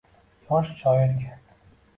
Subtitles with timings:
[0.47, 1.37] Yosh shoirga